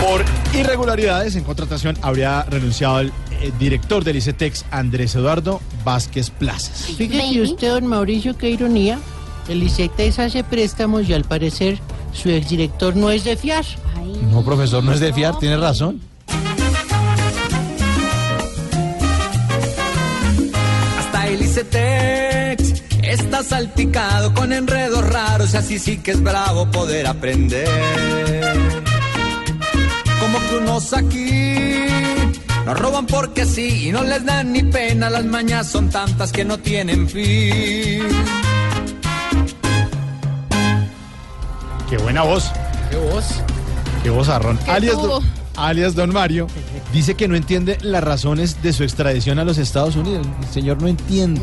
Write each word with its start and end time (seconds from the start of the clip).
Por 0.00 0.24
irregularidades 0.54 1.36
en 1.36 1.44
contratación 1.44 1.96
habría 2.02 2.42
renunciado 2.44 3.00
el 3.00 3.12
eh, 3.40 3.52
director 3.58 4.04
del 4.04 4.16
ICETEX, 4.16 4.64
Andrés 4.70 5.14
Eduardo 5.14 5.60
Vázquez 5.84 6.30
Plazas. 6.30 6.86
Fíjese 6.96 7.40
usted, 7.40 7.68
don 7.70 7.86
Mauricio, 7.86 8.36
qué 8.36 8.50
ironía. 8.50 8.98
El 9.48 9.62
ICETEX 9.62 10.18
hace 10.18 10.44
préstamos 10.44 11.08
y 11.08 11.14
al 11.14 11.24
parecer 11.24 11.78
su 12.12 12.28
exdirector 12.28 12.96
no 12.96 13.10
es 13.10 13.24
de 13.24 13.36
fiar. 13.36 13.64
No, 14.30 14.44
profesor, 14.44 14.82
no 14.84 14.92
es 14.92 15.00
de 15.00 15.12
fiar, 15.12 15.38
tiene 15.38 15.56
razón. 15.56 16.00
Está 23.12 23.42
salpicado 23.42 24.32
con 24.34 24.52
enredos 24.52 25.06
raros 25.08 25.54
y 25.54 25.56
así 25.56 25.78
sí 25.78 25.98
que 25.98 26.12
es 26.12 26.22
bravo 26.22 26.70
poder 26.70 27.06
aprender. 27.06 27.68
Como 30.20 30.38
que 30.48 30.56
unos 30.58 30.92
aquí 30.92 31.52
nos 32.64 32.78
roban 32.78 33.06
porque 33.06 33.44
sí 33.44 33.88
y 33.88 33.92
no 33.92 34.02
les 34.04 34.24
dan 34.24 34.52
ni 34.52 34.62
pena, 34.62 35.10
las 35.10 35.24
mañas 35.24 35.66
son 35.68 35.90
tantas 35.90 36.30
que 36.32 36.44
no 36.44 36.58
tienen 36.58 37.08
fin. 37.08 38.02
Qué 41.90 41.98
buena 41.98 42.22
voz. 42.22 42.50
¿Qué 42.90 42.96
voz? 42.96 43.24
Qué 44.02 44.10
voz 44.10 44.28
arrón. 44.28 44.58
Alias, 44.66 44.96
don- 45.00 45.22
alias 45.56 45.94
Don 45.94 46.12
Mario 46.12 46.46
dice 46.92 47.14
que 47.14 47.28
no 47.28 47.36
entiende 47.36 47.76
las 47.82 48.02
razones 48.02 48.62
de 48.62 48.72
su 48.72 48.82
extradición 48.82 49.38
a 49.38 49.44
los 49.44 49.58
Estados 49.58 49.96
Unidos. 49.96 50.26
El 50.42 50.48
señor 50.48 50.80
no 50.80 50.88
entiende. 50.88 51.42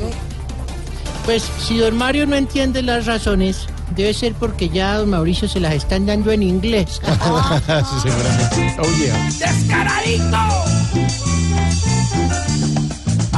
Pues 1.25 1.43
si 1.59 1.77
don 1.77 1.97
Mario 1.97 2.25
no 2.25 2.35
entiende 2.35 2.81
las 2.81 3.05
razones, 3.05 3.67
debe 3.95 4.13
ser 4.13 4.33
porque 4.33 4.69
ya 4.69 4.93
a 4.93 4.97
don 4.99 5.09
Mauricio 5.09 5.47
se 5.47 5.59
las 5.59 5.73
están 5.73 6.05
dando 6.05 6.31
en 6.31 6.43
inglés. 6.43 7.01
sí, 7.03 7.95
seguramente. 8.01 8.75
Oh, 8.79 8.87
yeah. 8.97 9.29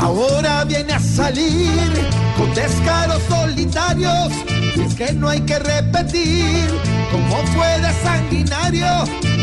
Ahora 0.02 0.64
viene 0.66 0.94
a 0.94 1.00
salir 1.00 1.92
con 2.38 2.54
descaros 2.56 3.22
solitarios. 3.30 4.34
Y 4.76 4.82
es 4.82 4.96
que 4.96 5.14
no 5.14 5.30
hay 5.30 5.42
que 5.42 5.60
repetir 5.60 6.68
cómo 7.12 7.38
fue 7.54 7.80
de 7.80 7.94
sanguinario. 8.02 8.88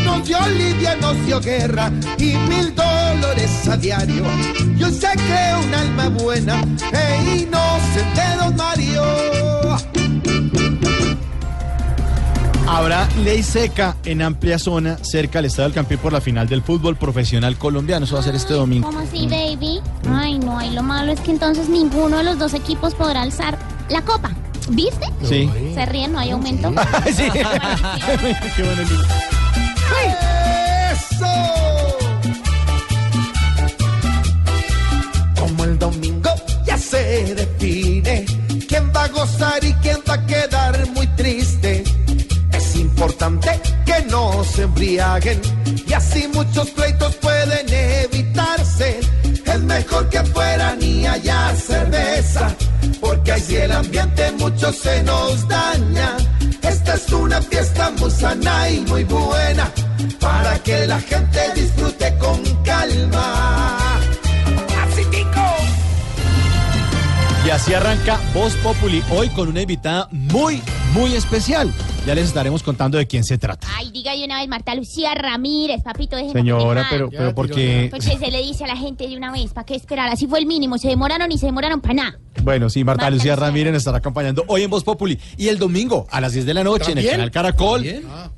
Nos 0.03 0.27
dio 0.27 0.39
lidia, 0.49 0.95
nos 0.97 1.15
dio 1.25 1.39
guerra 1.39 1.91
y 2.17 2.35
mil 2.49 2.75
dólares 2.75 3.67
a 3.69 3.77
diario. 3.77 4.23
Yo 4.75 4.89
sé 4.91 5.07
que 5.15 5.65
un 5.65 5.73
alma 5.73 6.09
buena 6.09 6.61
e 6.91 7.41
inocente, 7.41 7.98
ley 13.17 13.43
seca 13.43 13.95
en 14.05 14.21
amplia 14.21 14.57
zona 14.59 14.97
cerca 15.01 15.39
del 15.39 15.45
Estadio 15.45 15.69
del 15.69 15.75
Campín 15.75 15.97
por 15.97 16.13
la 16.13 16.21
final 16.21 16.47
del 16.47 16.61
fútbol 16.61 16.95
profesional 16.95 17.57
colombiano. 17.57 18.05
Eso 18.05 18.15
va 18.15 18.21
a 18.21 18.23
ser 18.23 18.35
este 18.35 18.53
domingo. 18.53 18.87
¿Cómo 18.87 18.99
así, 18.99 19.27
baby? 19.27 19.81
Ay, 20.09 20.39
no, 20.39 20.61
y 20.63 20.71
lo 20.71 20.83
malo 20.83 21.11
es 21.11 21.19
que 21.19 21.31
entonces 21.31 21.69
ninguno 21.69 22.17
de 22.17 22.23
los 22.23 22.39
dos 22.39 22.53
equipos 22.53 22.95
podrá 22.95 23.21
alzar 23.21 23.57
la 23.89 24.01
copa. 24.03 24.31
¿Viste? 24.69 25.07
Sí. 25.23 25.49
Se 25.73 25.85
ríen, 25.85 26.13
no 26.13 26.19
hay 26.19 26.31
aumento. 26.31 26.69
sí. 27.07 27.23
Qué 28.55 28.63
bueno, 28.63 28.81
Lili. 28.83 29.03
¡Eso! 30.91 31.25
Como 35.39 35.63
el 35.63 35.79
domingo 35.79 36.29
ya 36.65 36.77
se 36.77 37.33
define 37.35 38.25
quién 38.67 38.91
va 38.95 39.05
a 39.05 39.07
gozar 39.07 39.63
y 39.63 39.68
y 44.99 45.93
así 45.93 46.27
muchos 46.33 46.71
pleitos 46.71 47.15
pueden 47.15 47.65
evitarse. 47.69 48.99
Es 49.45 49.59
mejor 49.61 50.09
que 50.09 50.21
fuera 50.25 50.75
ni 50.75 51.07
haya 51.07 51.55
cerveza, 51.55 52.53
porque 52.99 53.31
así 53.31 53.55
el 53.55 53.71
ambiente 53.71 54.29
mucho 54.33 54.73
se 54.73 55.01
nos 55.03 55.47
daña. 55.47 56.17
Esta 56.61 56.95
es 56.95 57.09
una 57.13 57.41
fiesta 57.41 57.91
muy 57.91 58.11
sana 58.11 58.69
y 58.69 58.81
muy 58.81 59.05
buena, 59.05 59.71
para 60.19 60.59
que 60.63 60.85
la 60.85 60.99
gente 60.99 61.39
disfrute 61.55 62.17
con 62.17 62.43
calma. 62.65 63.77
¡Así 64.83 65.03
Y 67.45 67.49
así 67.51 67.73
arranca 67.73 68.19
Voz 68.33 68.53
Populi 68.55 69.01
hoy 69.11 69.29
con 69.29 69.47
una 69.47 69.61
invitada 69.61 70.09
muy, 70.11 70.61
muy 70.93 71.15
especial. 71.15 71.73
Ya 72.05 72.15
les 72.15 72.27
estaremos 72.27 72.63
contando 72.63 72.97
de 72.97 73.05
quién 73.05 73.23
se 73.23 73.37
trata. 73.37 73.67
Ay, 73.77 73.91
diga 73.91 74.15
de 74.15 74.23
una 74.25 74.39
vez 74.39 74.47
Marta 74.47 74.73
Lucía 74.73 75.13
Ramírez, 75.13 75.83
papito, 75.83 76.15
déjeme 76.15 76.33
Señora, 76.33 76.87
pero, 76.89 77.09
pero 77.09 77.35
porque... 77.35 77.87
Pues 77.91 78.05
se 78.05 78.17
le 78.31 78.41
dice 78.41 78.63
a 78.63 78.67
la 78.67 78.77
gente 78.77 79.07
de 79.07 79.15
una 79.15 79.31
vez, 79.31 79.53
¿para 79.53 79.65
qué 79.65 79.75
esperar? 79.75 80.09
Así 80.09 80.25
fue 80.25 80.39
el 80.39 80.45
mínimo, 80.45 80.77
se 80.77 80.87
demoraron 80.87 81.31
y 81.31 81.37
se 81.37 81.45
demoraron 81.45 81.81
para 81.81 81.93
nada. 81.93 82.19
Bueno, 82.41 82.69
sí, 82.69 82.83
Marta 82.83 83.03
Marta 83.03 83.15
Lucía 83.15 83.33
Lucía. 83.33 83.45
Ramírez 83.47 83.73
nos 83.73 83.81
estará 83.81 83.97
acompañando 83.99 84.43
hoy 84.47 84.63
en 84.63 84.69
Voz 84.69 84.83
Populi. 84.83 85.19
Y 85.37 85.49
el 85.49 85.59
domingo 85.59 86.07
a 86.09 86.21
las 86.21 86.33
10 86.33 86.45
de 86.45 86.53
la 86.53 86.63
noche 86.63 86.91
en 86.93 86.97
el 86.97 87.09
canal 87.09 87.31
Caracol. 87.31 87.85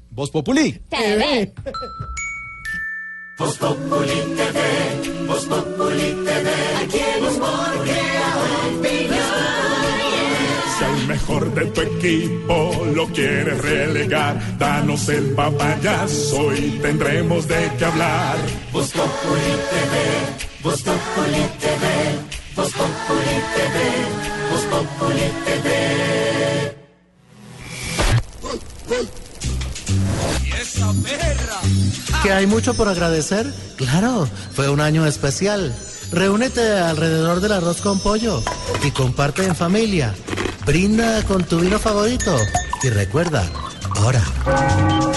Voz 0.10 0.32
Populi. 0.32 0.82
TV. 0.90 1.54
Si 3.38 4.41
equipo 12.02 12.86
lo 12.96 13.08
quieres 13.08 13.62
relegar, 13.62 14.58
danos 14.58 15.08
el 15.10 15.34
papayazo 15.36 16.54
y 16.56 16.80
tendremos 16.82 17.48
de 17.48 17.72
qué 17.78 17.86
hablar. 17.86 18.38
Vos 18.74 18.92
Populi 18.92 19.54
TV, 19.70 19.96
Vos 20.64 20.82
Populi 20.82 21.46
TV, 21.60 21.86
Vos 22.56 22.72
Populi 22.74 23.38
TV, 23.56 23.76
Vos 24.50 24.62
Populi 24.72 25.28
TV. 25.46 25.72
¿Que 32.24 32.32
hay 32.34 32.48
mucho 32.48 32.74
por 32.74 32.88
agradecer? 32.88 33.52
Claro, 33.78 34.28
fue 34.54 34.70
un 34.70 34.80
año 34.80 35.06
especial. 35.06 35.76
Reúnete 36.12 36.62
alrededor 36.62 37.42
del 37.42 37.54
arroz 37.54 37.82
con 37.82 38.00
pollo 38.00 38.44
y 38.84 38.92
comparte 38.92 39.46
en 39.46 39.56
familia. 39.56 40.14
Brinda 40.66 41.24
con 41.24 41.44
tu 41.44 41.60
vino 41.60 41.80
favorito 41.80 42.38
y 42.84 42.90
recuerda, 42.90 43.50
ahora. 43.98 45.11